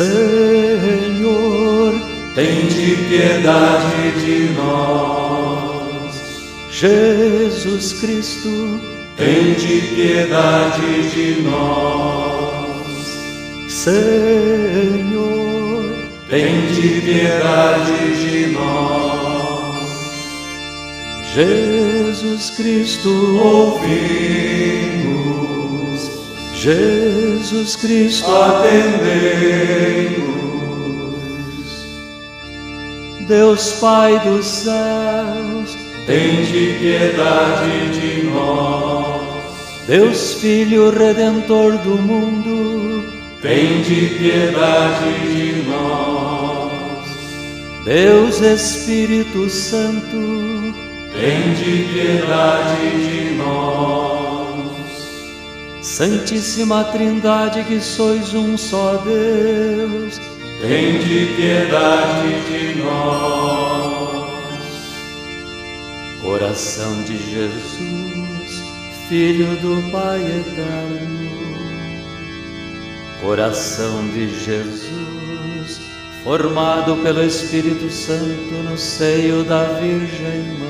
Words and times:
Senhor, 0.00 1.92
tende 2.34 2.96
piedade 3.10 4.12
de 4.24 4.48
nós. 4.56 6.14
Jesus 6.70 7.92
Cristo, 8.00 8.80
tende 9.18 9.82
piedade 9.94 11.02
de 11.10 11.42
nós. 11.42 12.86
Senhor, 13.68 13.92
tende 16.30 17.02
piedade 17.02 17.98
de 18.22 18.46
nós. 18.54 19.90
Jesus 21.34 22.48
Cristo, 22.56 23.10
ouvimos. 23.38 24.19
Jesus 26.60 27.74
Cristo, 27.76 28.30
atendei-nos. 28.30 30.20
Deus 33.26 33.72
Pai 33.80 34.20
dos 34.20 34.44
céus, 34.44 35.74
tende 36.04 36.76
piedade 36.78 37.88
de 37.98 38.24
nós. 38.24 39.22
Deus 39.86 40.34
Filho 40.34 40.90
Redentor 40.90 41.78
do 41.78 41.96
mundo, 41.96 43.10
tende 43.40 44.18
piedade 44.18 45.12
de 45.32 45.62
nós. 45.66 47.08
Deus 47.86 48.42
Espírito 48.42 49.48
Santo, 49.48 50.74
tende 51.14 51.88
piedade 51.90 52.90
de 52.90 53.30
nós. 53.38 54.09
Santíssima 56.00 56.82
Trindade, 56.84 57.62
que 57.64 57.78
sois 57.78 58.32
um 58.32 58.56
só 58.56 58.96
Deus, 59.04 60.18
tende 60.62 61.26
piedade 61.36 62.40
de 62.48 62.80
nós. 62.80 64.30
Coração 66.22 67.02
de 67.02 67.18
Jesus, 67.18 68.64
Filho 69.10 69.54
do 69.56 69.92
Pai 69.92 70.22
eterno, 70.22 71.28
coração 73.20 74.08
de 74.14 74.26
Jesus, 74.42 75.82
formado 76.24 76.96
pelo 77.02 77.22
Espírito 77.22 77.90
Santo 77.90 78.54
no 78.70 78.78
seio 78.78 79.44
da 79.44 79.64
Virgem 79.64 80.44
Mãe. 80.58 80.69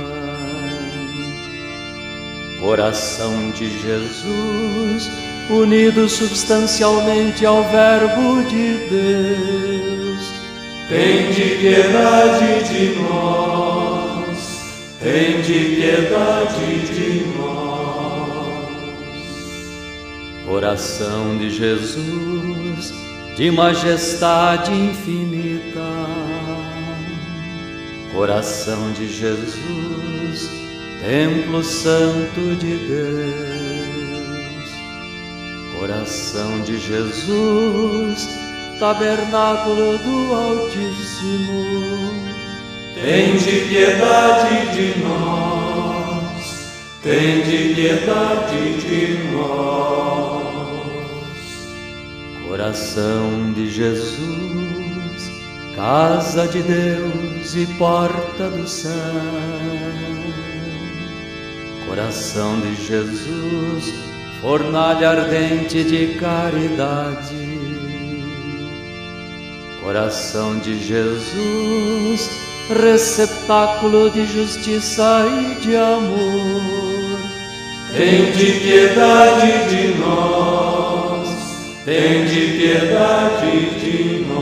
Coração 2.60 3.50
de 3.52 3.70
Jesus, 3.80 5.10
unido 5.48 6.06
substancialmente 6.10 7.46
ao 7.46 7.64
Verbo 7.64 8.42
de 8.44 8.74
Deus. 8.90 10.20
Tende 10.90 11.56
piedade 11.58 12.68
de 12.68 13.00
nós, 13.00 14.38
tende 15.02 15.76
piedade 15.76 16.78
de 16.94 17.24
nós. 17.38 17.50
Coração 20.46 21.38
de 21.38 21.48
Jesus, 21.48 22.92
de 23.36 23.50
majestade 23.50 24.70
infinita. 24.70 25.80
Coração 28.12 28.92
de 28.92 29.08
Jesus, 29.08 30.09
templo 31.00 31.64
santo 31.64 32.56
de 32.56 32.76
Deus. 32.76 33.50
Coração 35.78 36.60
de 36.60 36.78
Jesus, 36.78 38.28
tabernáculo 38.78 39.96
do 39.98 40.34
Altíssimo. 40.34 42.10
Tende 42.94 43.66
piedade 43.68 44.76
de 44.76 45.00
nós, 45.00 46.66
tende 47.02 47.74
piedade 47.74 48.74
de 48.78 49.32
nós. 49.32 49.70
Coração 52.46 53.52
de 53.54 53.70
Jesus, 53.70 55.30
casa 55.74 56.46
de 56.46 56.62
Deus 56.62 57.54
e 57.56 57.64
porta 57.78 58.50
do 58.50 58.68
céu. 58.68 58.90
Coração 61.90 62.60
de 62.60 62.76
Jesus, 62.86 63.94
fornalha 64.40 65.10
ardente 65.10 65.82
de 65.82 66.14
caridade. 66.20 67.58
Coração 69.82 70.60
de 70.60 70.78
Jesus, 70.78 72.30
receptáculo 72.80 74.08
de 74.08 74.24
justiça 74.24 75.26
e 75.26 75.56
de 75.62 75.74
amor. 75.74 77.18
Tende 77.92 78.52
piedade 78.60 79.68
de 79.68 79.98
nós, 79.98 81.28
tende 81.84 82.56
piedade 82.56 83.80
de 83.80 84.24
nós. 84.28 84.38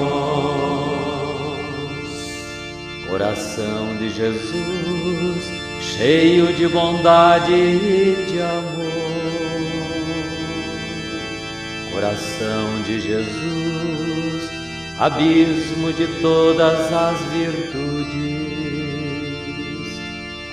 Coração 3.09 3.97
de 3.97 4.11
Jesus, 4.11 5.68
cheio 5.99 6.53
de 6.53 6.69
bondade 6.69 7.53
e 7.53 8.25
de 8.31 8.41
amor. 8.41 8.87
Coração 11.93 12.83
de 12.87 13.01
Jesus, 13.01 14.49
abismo 14.97 15.93
de 15.93 16.07
todas 16.23 16.93
as 16.93 17.21
virtudes. 17.33 18.39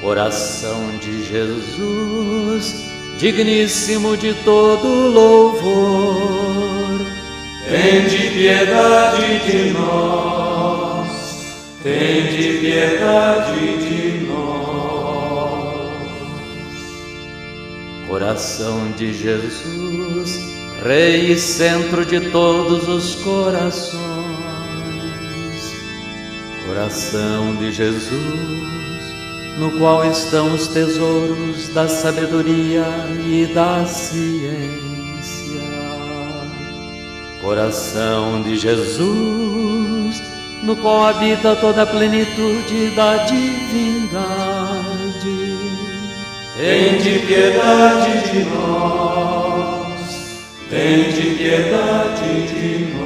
Coração 0.02 0.98
de 1.00 1.24
Jesus, 1.24 2.90
digníssimo 3.20 4.18
de 4.18 4.34
todo 4.44 4.88
louvor. 5.12 7.06
Tende 7.70 8.32
piedade 8.32 9.40
de 9.46 9.74
nós, 9.74 11.08
tende 11.84 12.58
piedade 12.62 13.78
de 13.78 13.96
nós. 13.98 14.05
Coração 18.26 18.92
de 18.98 19.14
Jesus, 19.14 20.40
Rei 20.84 21.32
e 21.32 21.38
centro 21.38 22.04
de 22.04 22.32
todos 22.32 22.90
os 22.90 23.24
corações. 23.24 24.02
Coração 26.66 27.56
de 27.58 27.72
Jesus, 27.72 29.04
no 29.60 29.78
qual 29.78 30.04
estão 30.10 30.56
os 30.56 30.68
tesouros 30.70 31.70
da 31.70 31.88
sabedoria 31.88 32.88
e 33.28 33.46
da 33.54 33.86
ciência. 33.86 35.62
Coração 37.44 38.42
de 38.42 38.58
Jesus, 38.58 40.24
no 40.64 40.76
qual 40.78 41.06
habita 41.06 41.56
toda 41.58 41.84
a 41.84 41.86
plenitude 41.86 42.90
da 42.96 43.18
divindade. 43.18 45.05
Tende 46.58 47.20
piedade 47.28 48.32
de 48.32 48.46
nós, 48.46 50.00
tende 50.70 51.36
piedade 51.36 52.48
de 52.48 52.94
nós. 52.94 53.06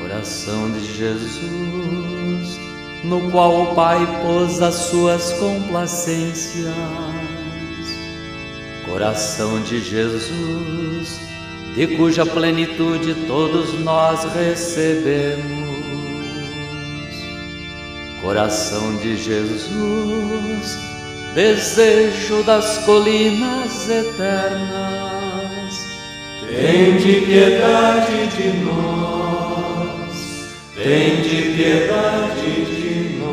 Coração 0.00 0.70
de 0.70 0.96
Jesus, 0.96 2.60
no 3.02 3.32
qual 3.32 3.62
o 3.62 3.74
Pai 3.74 3.98
pôs 4.22 4.62
as 4.62 4.76
suas 4.76 5.32
complacências. 5.32 6.72
Coração 8.88 9.60
de 9.60 9.80
Jesus, 9.80 11.20
de 11.74 11.96
cuja 11.96 12.24
plenitude 12.24 13.26
todos 13.26 13.74
nós 13.80 14.22
recebemos. 14.34 15.69
Coração 18.22 18.96
de 18.96 19.16
Jesus, 19.16 20.78
desejo 21.34 22.42
das 22.42 22.76
colinas 22.84 23.88
eternas. 23.88 25.86
Tende 26.46 27.22
piedade 27.22 28.26
de 28.36 28.48
nós, 28.62 30.12
tende 30.74 31.54
piedade 31.56 32.66
de 32.66 33.18
nós. 33.18 33.30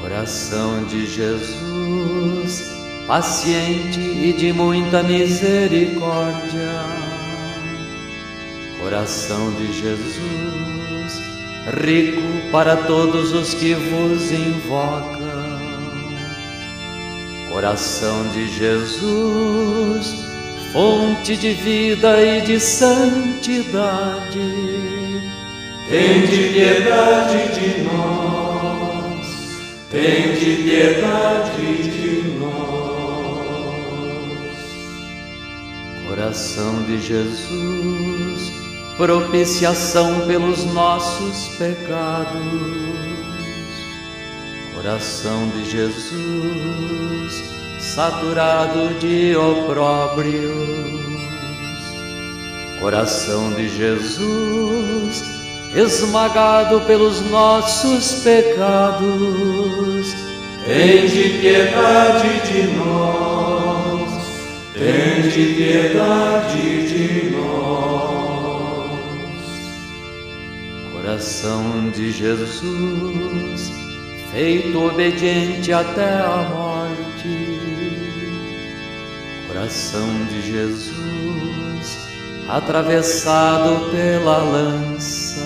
Coração 0.00 0.82
de 0.86 1.06
Jesus, 1.06 2.64
paciente 3.06 4.00
e 4.00 4.32
de 4.32 4.52
muita 4.52 5.04
misericórdia. 5.04 7.15
Coração 8.86 9.50
de 9.54 9.66
Jesus, 9.72 11.20
rico 11.82 12.22
para 12.52 12.76
todos 12.76 13.32
os 13.32 13.52
que 13.52 13.74
vos 13.74 14.30
invocam. 14.30 15.18
Coração 17.50 18.28
de 18.28 18.46
Jesus, 18.56 20.14
fonte 20.72 21.36
de 21.36 21.52
vida 21.54 22.22
e 22.22 22.42
de 22.42 22.60
santidade. 22.60 24.38
Tende 25.90 26.50
piedade 26.54 27.58
de 27.58 27.82
nós, 27.82 29.26
tende 29.90 30.62
piedade 30.62 31.82
de 31.90 32.38
nós. 32.38 32.46
Coração 36.08 36.84
de 36.84 37.00
Jesus, 37.00 38.65
propiciação 38.96 40.26
pelos 40.26 40.64
nossos 40.72 41.48
pecados. 41.58 42.36
Coração 44.74 45.48
de 45.48 45.70
Jesus, 45.70 47.44
saturado 47.78 48.94
de 48.98 49.36
opróbrios. 49.36 50.96
Coração 52.80 53.52
de 53.54 53.68
Jesus, 53.68 55.24
esmagado 55.74 56.80
pelos 56.82 57.20
nossos 57.30 58.22
pecados. 58.22 59.06
Tende 60.64 61.38
piedade 61.40 62.28
de 62.46 62.62
nós, 62.76 64.10
tende 64.74 65.54
piedade 65.54 66.86
de 66.88 67.30
nós. 67.30 68.25
Coração 71.16 71.88
de 71.94 72.12
Jesus, 72.12 73.72
feito 74.30 74.78
obediente 74.78 75.72
até 75.72 76.20
a 76.20 76.46
morte. 76.54 77.58
Coração 79.48 80.06
de 80.28 80.42
Jesus, 80.42 81.98
atravessado 82.50 83.90
pela 83.90 84.36
lança. 84.42 85.40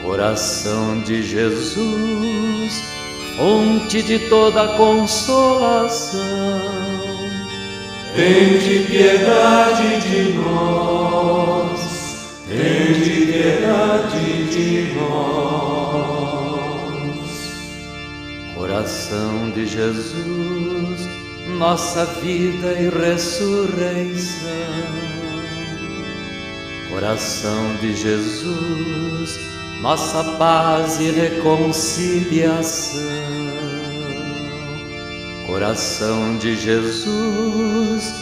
Coração 0.00 1.00
de 1.00 1.20
Jesus, 1.24 2.84
fonte 3.36 4.00
de 4.00 4.28
toda 4.28 4.76
consolação. 4.76 6.20
Tende 8.14 8.86
piedade 8.86 10.00
de 10.02 10.34
nós, 10.34 11.79
tende 12.50 13.26
piedade 13.26 14.50
de 14.50 14.92
nós. 14.94 16.30
Coração 18.56 19.50
de 19.54 19.66
Jesus, 19.66 21.08
nossa 21.58 22.04
vida 22.04 22.72
e 22.72 22.88
ressurreição. 22.88 24.50
Coração 26.90 27.76
de 27.80 27.94
Jesus, 27.94 29.38
nossa 29.80 30.24
paz 30.36 30.98
e 31.00 31.12
reconciliação. 31.12 33.00
Coração 35.46 36.36
de 36.38 36.56
Jesus, 36.56 38.12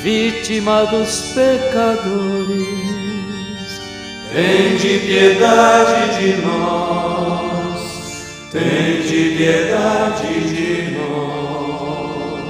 vítima 0.00 0.84
dos 0.86 1.32
pecadores. 1.34 2.83
Tende 4.34 4.98
piedade 4.98 6.18
de 6.18 6.42
nós, 6.42 7.80
tende 8.50 9.36
piedade 9.36 10.40
de 10.48 10.90
nós. 10.98 12.42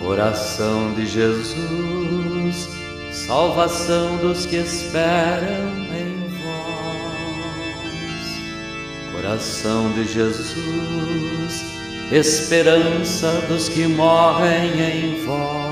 Coração 0.00 0.94
de 0.94 1.04
Jesus, 1.04 2.70
salvação 3.12 4.16
dos 4.16 4.46
que 4.46 4.56
esperam 4.56 5.68
em 5.92 6.16
vós. 6.40 7.92
Coração 9.12 9.92
de 9.92 10.04
Jesus, 10.04 11.62
esperança 12.10 13.32
dos 13.48 13.68
que 13.68 13.86
morrem 13.86 14.80
em 14.80 15.26
vós. 15.26 15.67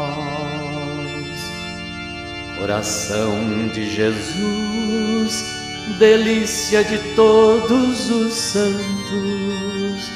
Coração 2.59 3.69
de 3.73 3.95
Jesus, 3.95 5.45
delícia 5.99 6.83
de 6.83 6.99
todos 7.15 8.11
os 8.11 8.33
santos. 8.33 10.11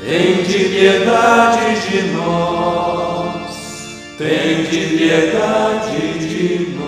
Tende 0.00 0.58
piedade 0.70 1.90
de 1.90 2.02
nós, 2.12 3.50
tende 4.16 4.96
piedade 4.96 6.18
de 6.18 6.74
nós. 6.76 6.82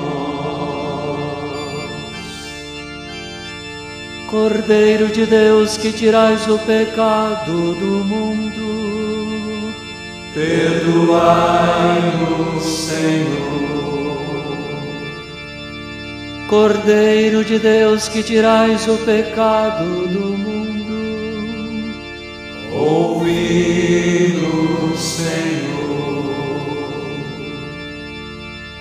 Cordeiro 4.31 5.09
de 5.09 5.27
Deus 5.27 5.77
que 5.77 5.93
tirais 5.93 6.49
o 6.49 6.59
pecado 6.61 7.75
do 7.75 8.05
mundo, 8.05 9.75
Perdoai-nos, 10.35 12.65
Senhor. 12.65 13.74
Cordeiro 16.49 17.45
de 17.45 17.59
Deus 17.59 18.09
que 18.09 18.23
tirais 18.23 18.87
o 18.87 18.97
pecado 18.99 20.07
do 20.09 20.37
mundo, 20.37 21.95
Ouvi-nos, 22.73 23.95
Senhor. 25.01 25.75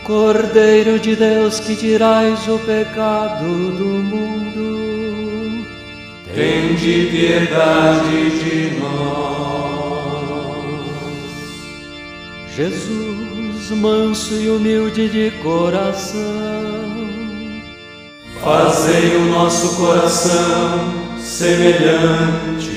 Cordeiro 0.04 1.00
de 1.00 1.16
Deus 1.16 1.60
que 1.62 1.76
tirais 1.76 2.48
o 2.48 2.60
pecado 2.60 3.46
do 3.78 3.86
mundo, 3.86 5.66
Tende 6.36 7.08
piedade 7.12 8.30
de 8.40 8.80
nós. 8.80 9.54
Jesus, 12.56 13.72
manso 13.72 14.34
e 14.36 14.50
humilde 14.50 15.08
de 15.10 15.32
coração, 15.42 16.83
Fazei 18.44 19.16
o 19.16 19.32
nosso 19.32 19.78
coração 19.78 20.94
semelhante 21.18 22.73